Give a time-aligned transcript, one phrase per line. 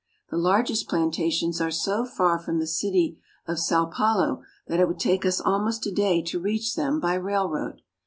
[0.31, 4.97] The largest plantations are so far from the city of Sao Paulo that it would
[4.99, 7.83] take us almost a day to reach them by railroad.